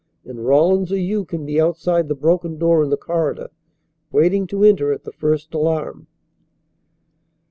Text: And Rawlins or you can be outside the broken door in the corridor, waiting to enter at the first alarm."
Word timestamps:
And 0.25 0.43
Rawlins 0.47 0.91
or 0.91 0.97
you 0.97 1.25
can 1.25 1.45
be 1.45 1.61
outside 1.61 2.07
the 2.07 2.15
broken 2.15 2.57
door 2.57 2.83
in 2.83 2.89
the 2.89 2.97
corridor, 2.97 3.51
waiting 4.11 4.47
to 4.47 4.63
enter 4.63 4.91
at 4.91 5.03
the 5.03 5.11
first 5.13 5.53
alarm." 5.53 6.07